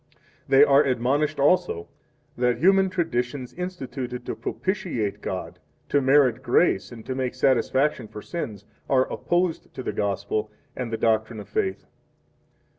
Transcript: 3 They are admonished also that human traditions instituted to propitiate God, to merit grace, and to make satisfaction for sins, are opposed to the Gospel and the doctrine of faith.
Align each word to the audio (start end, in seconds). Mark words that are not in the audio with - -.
3 0.47 0.57
They 0.57 0.63
are 0.63 0.83
admonished 0.83 1.39
also 1.39 1.87
that 2.35 2.57
human 2.57 2.89
traditions 2.89 3.53
instituted 3.53 4.25
to 4.25 4.35
propitiate 4.35 5.21
God, 5.21 5.59
to 5.89 6.01
merit 6.01 6.41
grace, 6.41 6.91
and 6.91 7.05
to 7.05 7.13
make 7.13 7.35
satisfaction 7.35 8.07
for 8.07 8.23
sins, 8.23 8.65
are 8.89 9.05
opposed 9.13 9.71
to 9.75 9.83
the 9.83 9.93
Gospel 9.93 10.49
and 10.75 10.91
the 10.91 10.97
doctrine 10.97 11.39
of 11.39 11.49
faith. 11.49 11.85